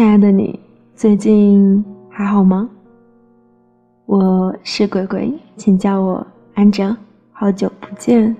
[0.00, 0.58] 亲爱的你，
[0.94, 2.66] 最近还好吗？
[4.06, 6.96] 我是鬼鬼，请叫我安哲。
[7.32, 8.34] 好久不见。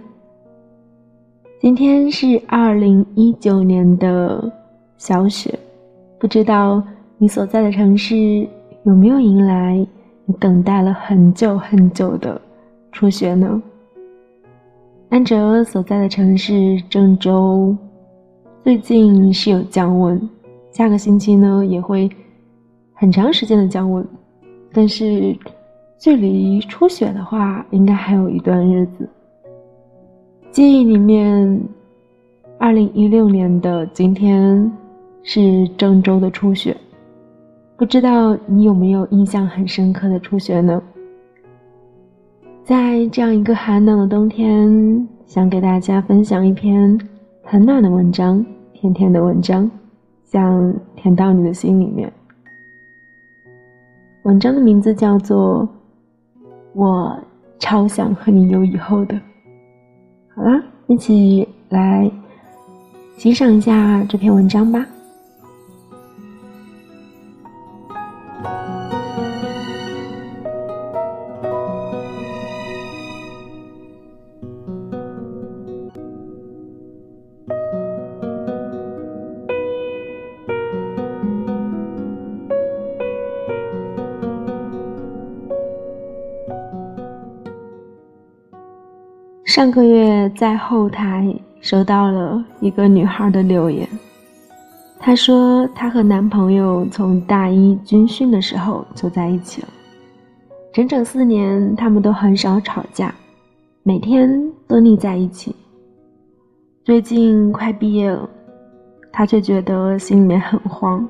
[1.61, 4.51] 今天是二零一九年的
[4.97, 5.53] 小雪，
[6.19, 6.83] 不知道
[7.19, 8.17] 你所在的城市
[8.85, 9.87] 有没有迎来
[10.25, 12.41] 你等待了很久很久的
[12.91, 13.63] 初雪呢？
[15.11, 17.77] 安哲所在的城市郑州，
[18.65, 20.19] 最近是有降温，
[20.71, 22.09] 下个星期呢也会
[22.95, 24.07] 很长时间的降温，
[24.73, 25.37] 但是
[25.99, 29.09] 距离初雪的话，应该还有一段日子。
[30.51, 31.61] 记忆里面，
[32.59, 34.71] 二零一六年的今天
[35.23, 36.77] 是郑州的初雪，
[37.77, 40.83] 不知道你有没有印象很深刻的初雪呢？
[42.65, 46.99] 在这样一个寒冷的冬天，想给大家分享一篇
[47.43, 49.71] 很暖的文章，甜甜的文章，
[50.31, 52.13] 想填到你的心里面。
[54.23, 55.69] 文章的名字叫做
[56.73, 57.19] 《我
[57.59, 59.15] 超想和你有以后的》。
[60.37, 62.09] 好啦，一起来
[63.17, 64.87] 欣赏一下这篇文章吧。
[89.51, 91.27] 上个月在后台
[91.61, 93.85] 收到了一个女孩的留言，
[94.97, 99.69] 她说她和男朋友从大一军训的时候就在一起了，
[100.73, 103.13] 整整四年，他们都很少吵架，
[103.83, 105.53] 每天都腻在一起。
[106.85, 108.31] 最近快毕业了，
[109.11, 111.05] 她却觉得心里面很慌，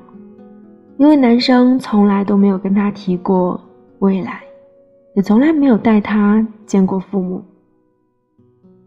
[0.97, 3.61] 因为男生从来都没有跟她提过
[3.99, 4.41] 未来，
[5.13, 7.39] 也从来没有带她见过父母。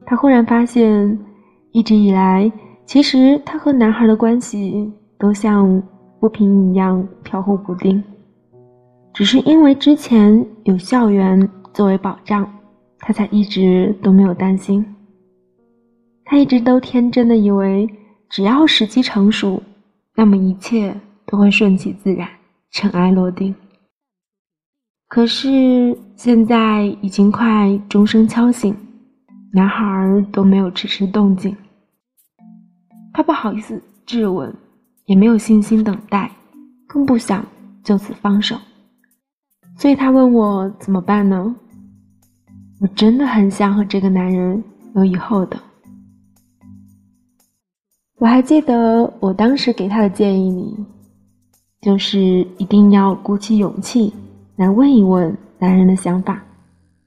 [0.06, 1.19] 她忽然发现，
[1.72, 2.50] 一直以来，
[2.84, 5.82] 其实她和男孩的关系都像
[6.20, 8.03] 浮萍一样飘忽不定。
[9.12, 12.47] 只是因为之前有校园作为保障，
[12.98, 14.84] 她才一直都没有担心。
[16.25, 17.88] 她一直都天真的以为，
[18.28, 19.62] 只要时机成熟，
[20.16, 20.94] 那么一切
[21.26, 22.28] 都会顺其自然，
[22.71, 23.54] 尘埃落定。
[25.09, 28.76] 可是现在已经快钟声敲醒。
[29.54, 31.56] 男孩都没有迟迟动静，
[33.12, 34.53] 他不好意思质问，
[35.06, 36.28] 也没有信心等待，
[36.88, 37.47] 更不想
[37.84, 38.56] 就此放手，
[39.76, 41.54] 所以他问我怎么办呢？
[42.81, 44.60] 我真的很想和这个男人
[44.97, 45.56] 有以后的。
[48.16, 50.84] 我还记得我当时给他的建议里，
[51.81, 52.19] 就是
[52.59, 54.12] 一定要鼓起勇气
[54.56, 56.42] 来问一问男人的想法，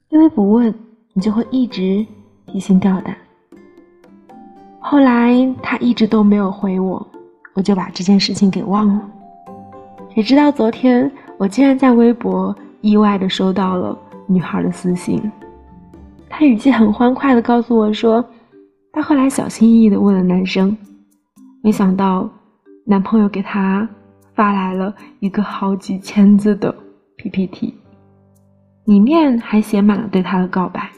[0.08, 0.74] 因为不问，
[1.12, 2.06] 你就会一直。
[2.48, 3.16] 提心吊胆。
[4.80, 7.06] 后来他一直都没有回我，
[7.54, 9.08] 我就把这件事情给忘了。
[10.14, 15.20] 谁知道昨天我竟然在微博意外的收到了女孩的私信，
[16.28, 18.24] 她语气很欢快的告诉我说，
[18.92, 20.76] 她后来小心翼翼的问了男生，
[21.62, 22.28] 没想到
[22.84, 23.86] 男朋友给她
[24.34, 26.74] 发来了一个好几千字的
[27.16, 27.74] PPT，
[28.86, 30.88] 里面还写满了对她的告白。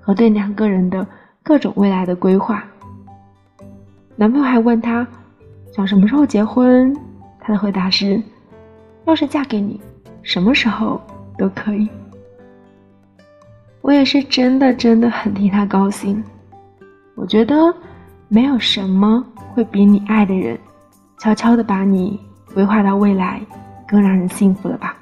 [0.00, 1.06] 和对两个人的
[1.42, 2.64] 各种未来的规划，
[4.16, 5.06] 男朋友还问她
[5.74, 6.96] 想什么时候结婚，
[7.38, 8.20] 她的回答是：
[9.06, 9.80] 要是嫁给你，
[10.22, 11.00] 什么时候
[11.38, 11.88] 都可以。
[13.82, 16.22] 我也是真的真的很替他高兴。
[17.14, 17.54] 我觉得
[18.28, 19.24] 没有什么
[19.54, 20.58] 会比你爱的人
[21.18, 22.20] 悄悄的把你
[22.52, 23.40] 规划到未来
[23.88, 24.96] 更让人幸福了吧。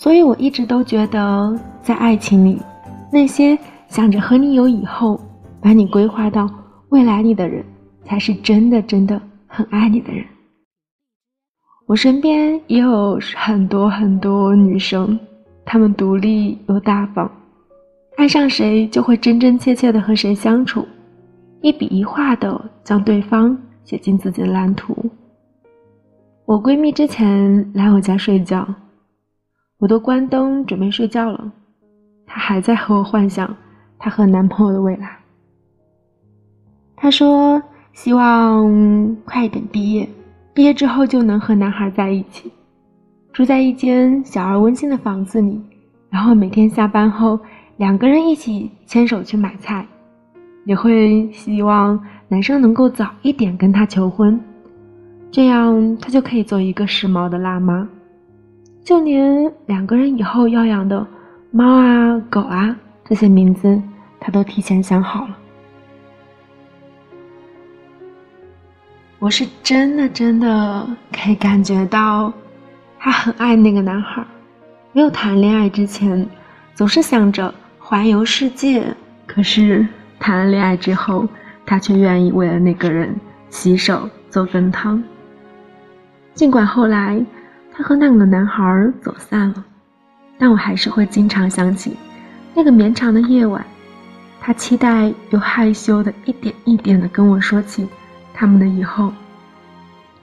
[0.00, 2.62] 所以，我一直都觉得，在爱情里，
[3.12, 3.58] 那些
[3.88, 5.20] 想着和你有以后，
[5.60, 6.48] 把你规划到
[6.90, 7.64] 未来里的人，
[8.04, 10.24] 才是真的、真的很爱你的人。
[11.86, 15.18] 我身边也有很多很多女生，
[15.64, 17.28] 她们独立又大方，
[18.16, 20.86] 爱上谁就会真真切切的和谁相处，
[21.60, 24.96] 一笔一画的将对方写进自己的蓝图。
[26.44, 28.64] 我闺蜜之前来我家睡觉。
[29.78, 31.52] 我都关灯准备睡觉了，
[32.26, 33.56] 她还在和我幻想
[33.96, 35.16] 她和男朋友的未来。
[36.96, 40.08] 她说希望快一点毕业，
[40.52, 42.50] 毕业之后就能和男孩在一起，
[43.32, 45.60] 住在一间小而温馨的房子里，
[46.10, 47.38] 然后每天下班后
[47.76, 49.86] 两个人一起牵手去买菜，
[50.64, 54.40] 也会希望男生能够早一点跟她求婚，
[55.30, 57.88] 这样她就可以做一个时髦的辣妈。
[58.84, 61.06] 就连两个人以后要养的
[61.50, 63.80] 猫啊、狗啊这些名字，
[64.18, 65.36] 他都提前想好了。
[69.18, 72.32] 我是真的真的可以感觉到，
[72.98, 74.24] 他很爱那个男孩。
[74.92, 76.26] 没有谈恋爱之前，
[76.74, 78.82] 总是想着环游世界。
[79.26, 79.86] 可是
[80.18, 81.28] 谈了恋爱之后，
[81.66, 83.14] 他却愿意为了那个人
[83.50, 85.02] 洗手做羹汤。
[86.32, 87.20] 尽管后来
[87.78, 89.64] 她和那个男孩走散了，
[90.36, 91.96] 但我还是会经常想起
[92.52, 93.64] 那个绵长的夜晚。
[94.40, 97.86] 他期待又害羞的一点一点的跟我说起
[98.34, 99.12] 他们的以后。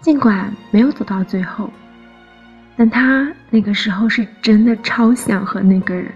[0.01, 1.69] 尽管没有走到最后。
[2.75, 6.11] 但他那个时候是真的超想和那个人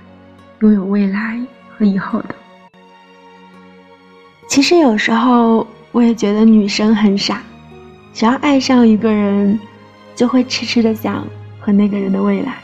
[0.60, 1.40] 拥有未来
[1.78, 2.36] 和以后的。
[4.50, 7.42] 其实有时候我也觉得女生很傻，
[8.14, 9.58] 只要爱上一个人，
[10.20, 11.26] 就会痴痴的想
[11.62, 12.58] 和那个人的未来，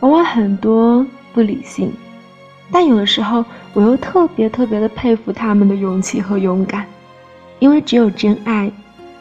[0.00, 1.92] 往往很多不理性。
[2.72, 3.44] 但有的时候
[3.74, 6.84] 我又特别特别的佩服他们的勇气和勇敢，
[7.60, 8.68] 因为只有真爱，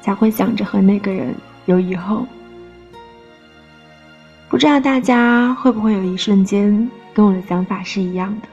[0.02, 1.36] 才会想着和那个人
[1.68, 2.26] 有以后。
[4.50, 8.48] 不知道大家会不会有一瞬间跟我的想法是一样的？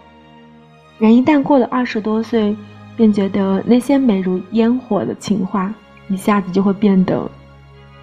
[0.99, 2.55] 人一旦过了二十多岁，
[2.99, 5.73] 便觉得那些美如烟火的情话，
[6.09, 7.27] 一下子就会变得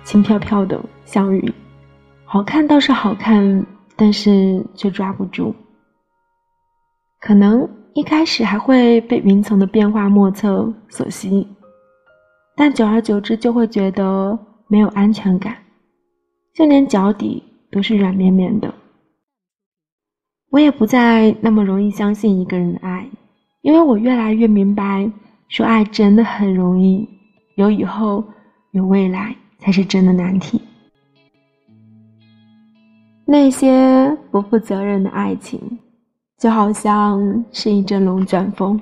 [0.08, 1.54] 轻飘飘的，像云。
[2.24, 3.66] 好看倒是好看，
[3.98, 5.54] 但是却抓不住。
[7.20, 11.46] 可能一开始还会被云层的变化莫测所吸引，
[12.56, 14.40] 但久而久之就会觉得
[14.70, 15.58] 没有安全感，
[16.56, 17.44] 就连脚底。
[17.70, 18.74] 都是软绵绵的，
[20.52, 23.06] 我也不再那么容易相信一个人的爱，
[23.62, 25.12] 因为我越来越明白，
[25.50, 27.06] 说爱真的很容易，
[27.58, 28.24] 有以后
[28.72, 30.62] 有未来才是真的难题。
[33.26, 35.60] 那些不负责任的爱情，
[36.38, 38.80] 就好像是一阵龙卷风，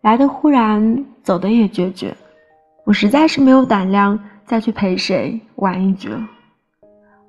[0.00, 2.16] 来的忽然，走的也决绝。
[2.86, 6.20] 我实在是没有胆量再去陪谁玩一局了。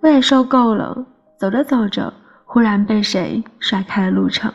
[0.01, 1.05] 我也受够了，
[1.37, 2.11] 走着走着，
[2.45, 4.51] 忽然被谁甩开了路程，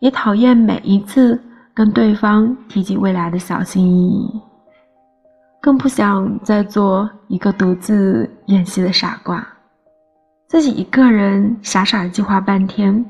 [0.00, 1.40] 也讨厌每一次
[1.72, 4.40] 跟对方提及未来的小心翼翼，
[5.66, 9.44] 更不想再做一个独自演戏的傻瓜，
[10.46, 13.04] 自己一个人傻傻的计划半天，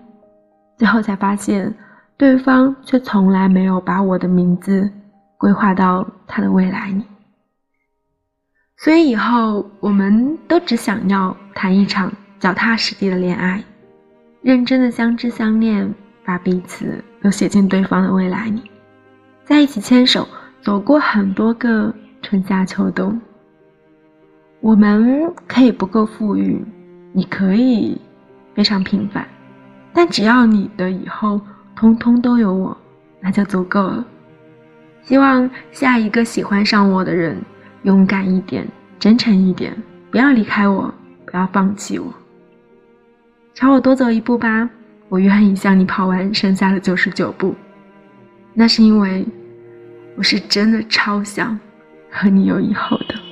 [0.78, 1.70] 最后才发现，
[2.16, 4.90] 对方却从来没有把我的名字
[5.36, 7.04] 规划到他的未来里。
[8.78, 12.10] 所以以后我们都只想要谈一场
[12.40, 13.62] 脚踏实地的恋爱，
[14.40, 15.94] 认真的相知相恋，
[16.24, 18.62] 把彼此都写进对方的未来里，
[19.44, 20.26] 在一起牵手
[20.62, 21.94] 走过很多个
[22.26, 23.20] 春夏秋冬。
[24.58, 26.60] 我们可以不够富裕，
[27.12, 27.96] 你可以
[28.52, 29.24] 非常平凡，
[29.92, 31.40] 但只要你的以后
[31.76, 32.76] 通通都有我，
[33.20, 34.04] 那就足够了。
[35.04, 37.40] 希望下一个喜欢上我的人。
[37.84, 38.66] 勇敢一点，
[38.98, 39.72] 真诚一点，
[40.10, 40.92] 不要离开我，
[41.24, 42.12] 不要放弃我。
[43.54, 44.68] 朝我多走一步吧，
[45.08, 47.54] 我愿意向你跑完剩下的九十九步。
[48.52, 49.24] 那是因为，
[50.16, 51.56] 我是真的超想
[52.16, 53.25] 和你有以后的。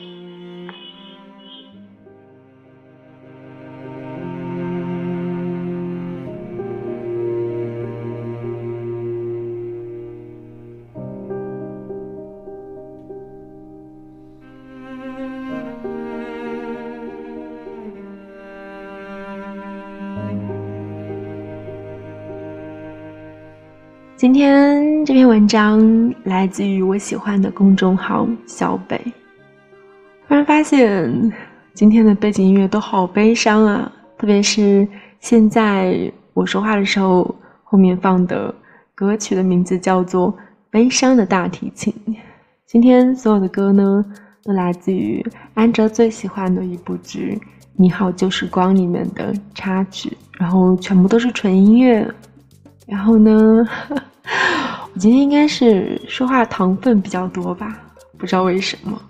[24.25, 28.99] 今天这篇文章来自于我喜欢的公众号小北。
[30.26, 31.31] 突然发现
[31.75, 34.88] 今天的背景音乐都好悲伤啊，特别是
[35.21, 38.54] 现在我说话的时候，后面放的
[38.95, 40.33] 歌曲的名字叫做
[40.71, 41.93] 《悲伤的大提琴》。
[42.66, 44.02] 今天所有的歌呢，
[44.43, 47.38] 都来自于安哲最喜欢的一部剧
[47.76, 52.11] 《你好旧时光》里面的插曲，然后全部都是纯音乐。
[52.87, 53.69] 然后呢？
[54.95, 57.76] 我今天应该是说话糖分比较多吧，
[58.16, 59.00] 不知道为什么。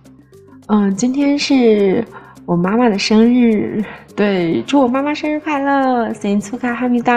[0.66, 2.04] 嗯，今天是
[2.46, 3.84] 我妈妈的生日，
[4.16, 7.14] 对，祝我妈妈生日快乐，新年快，哈密达。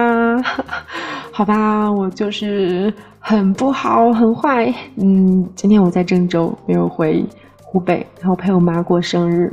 [1.32, 4.74] 好吧，我就是很不好，很坏。
[4.98, 7.26] 嗯，今天我在郑州，没有回
[7.64, 9.52] 湖北，然后陪我妈过生日。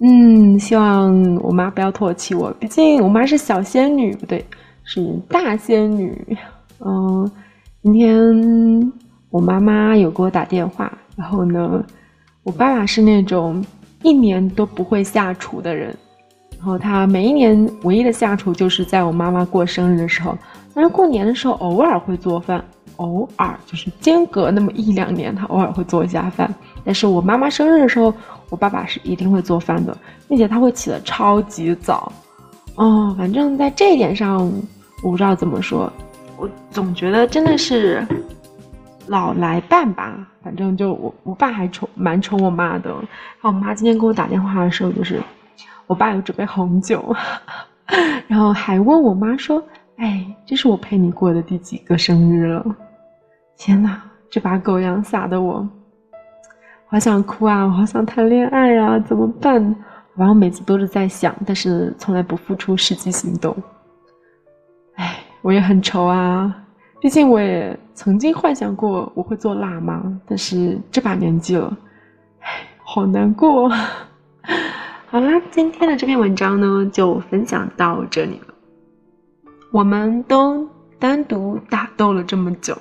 [0.00, 4.44] 嗯，希望我妈不要唾弃我，毕竟我妈是小仙女，不对，
[4.82, 6.36] 是大仙女。
[6.80, 7.30] 嗯。
[7.86, 8.92] 今天
[9.30, 11.84] 我妈妈有给我打电话，然后呢，
[12.42, 13.64] 我爸爸是那种
[14.02, 15.96] 一年都不会下厨的人，
[16.58, 20.36] 然后他每一年唯一的下厨就是在我妈妈过生日的时候，
[20.74, 22.60] 但是过年的时候偶尔会做饭，
[22.96, 26.52] 偶尔就是间隔那么一两年，他偶尔会做一下饭。
[26.84, 28.12] 但是我妈妈生日的时候，
[28.50, 32.10] 我爸爸是一定会做饭的，并且他会起得超级早。
[32.74, 34.44] 哦，反正在这一点上，
[35.04, 35.88] 我不知道怎么说，
[36.36, 38.06] 我总觉得真的是
[39.06, 40.26] 老来伴吧。
[40.42, 42.90] 反正就我我爸还宠蛮宠我妈的。
[42.90, 43.00] 然
[43.40, 45.20] 后我妈今天给我打电话的时候，就是
[45.86, 47.14] 我爸有准备红酒，
[48.28, 49.62] 然后还问我妈说
[49.98, 52.64] ：“哎，这是我陪你过的第几个生日了？”
[53.58, 54.00] 天哪，
[54.30, 55.68] 这把狗粮撒的我。
[56.88, 57.64] 好想哭啊！
[57.64, 58.96] 我好想谈恋爱啊！
[59.00, 59.74] 怎么办？
[60.14, 63.56] 然后每次都是在想，但是从来不付出实际行动。
[65.46, 66.52] 我也很愁啊！
[67.00, 71.72] 毕竟我也曾经幻想过我会做辣妈，但是这把年纪了，
[72.40, 72.48] 哎，
[72.82, 73.70] 好难过。
[75.06, 78.54] 好啦，今天的这篇文章呢，就分享到这里了。
[79.70, 82.76] 我们都单独打斗了这么久。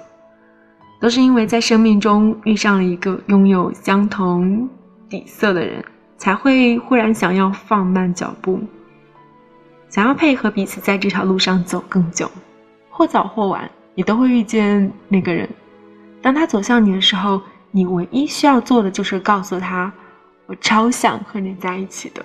[0.99, 4.67] 都是因为在生命中遇上了一个拥有相同
[5.07, 5.85] 底色的人，
[6.17, 8.59] 才会忽然想要放慢脚步，
[9.87, 12.27] 想要配合彼此在这条路上走更久。
[12.97, 15.49] 或早或晚，你都会遇见那个人。
[16.21, 19.91] 当他走向你的时候，你唯一需要做的就是告诉他
[20.47, 22.23] ：“我超想和你在一起的。”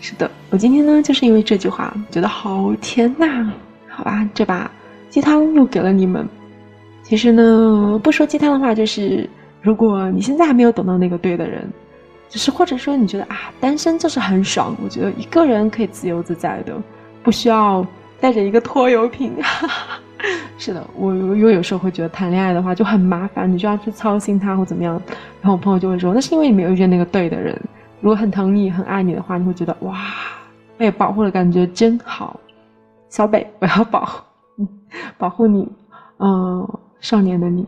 [0.00, 3.50] 是的，我今天呢，就是因为这句话觉得好甜呐。
[3.88, 4.70] 好吧，这把
[5.08, 6.28] 鸡汤又给了你们。
[7.02, 9.26] 其实呢，不说鸡汤的话，就是
[9.62, 11.66] 如果你现在还没有等到那个对的人，
[12.28, 16.76] 就是或者说你觉得啊，单身就是很爽，我觉得一个人可以自由自在的，
[17.22, 17.84] 不需要
[18.20, 19.32] 带着一个拖油瓶。
[20.58, 25.00] 是的，我我有时候会觉得谈恋爱的话就很麻烦，你就要去操心他或怎么样。
[25.40, 27.60] 然后我朋友就会说，那是因为你没有遇见那个对的人。
[28.00, 29.96] 如果很疼你、很爱你的话，你会觉得哇，
[30.76, 32.38] 被保护的感觉真好。
[33.08, 34.66] 小北，我要保护，
[35.16, 35.68] 保护你，
[36.18, 36.66] 嗯。
[37.00, 37.64] 少年的你，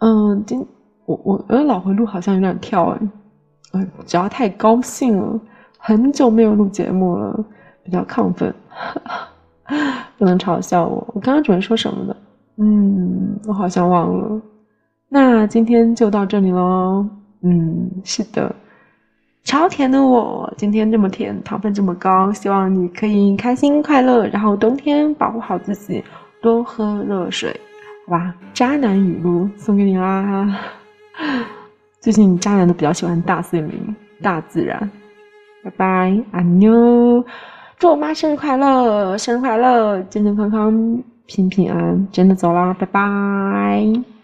[0.00, 0.62] 嗯，今
[1.06, 3.00] 我我呃脑回路好像有点跳哎，
[3.72, 5.40] 呃，只要太高兴了，
[5.78, 7.42] 很久没有录节目了，
[7.82, 8.54] 比较亢奋，
[10.18, 11.06] 不能嘲笑我。
[11.14, 12.16] 我刚刚准备说什么的？
[12.58, 14.40] 嗯，我好像忘了。
[15.08, 17.06] 那今天就到这里喽。
[17.42, 18.54] 嗯，是的，
[19.44, 26.02] 超甜的我，今天这么甜，糖分这么高，希望你可以开心快乐，然后冬天保护好自己，
[26.40, 27.54] 多喝热水。
[28.06, 30.58] 好吧，渣男语录送给你啦！
[32.00, 34.90] 最近渣男都比较喜欢大森林、大自然。
[35.62, 37.24] 拜拜，阿妞，
[37.78, 44.15] 祝我妈生日快乐，生日快乐，健健康康，平平安安，真的走啦，拜拜。